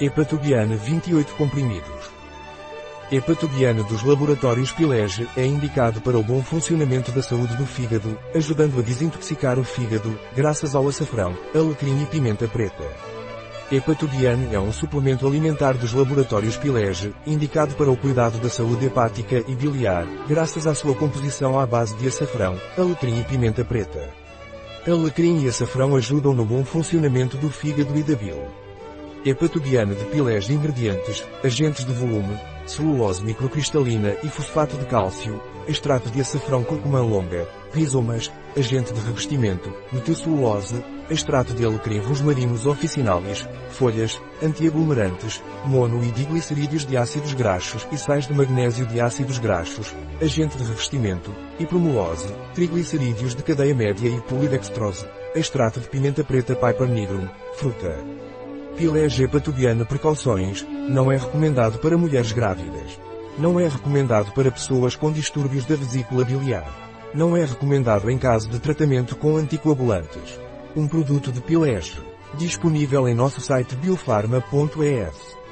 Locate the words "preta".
12.48-12.84, 23.64-24.10, 56.22-56.54